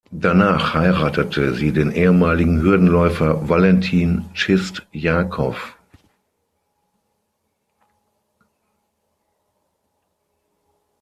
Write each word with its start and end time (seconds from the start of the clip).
Danach 0.09 0.73
heiratete 0.73 1.53
sie 1.53 1.73
den 1.73 1.91
ehemaligen 1.91 2.63
Hürdenläufer 2.63 3.47
Walentin 3.49 4.25
Tschistjakow. 4.33 5.77